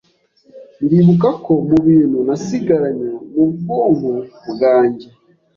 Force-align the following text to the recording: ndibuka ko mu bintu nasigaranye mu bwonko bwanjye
ndibuka 0.83 1.29
ko 1.43 1.53
mu 1.67 1.77
bintu 1.87 2.17
nasigaranye 2.27 3.09
mu 3.33 3.43
bwonko 3.55 4.11
bwanjye 4.51 5.07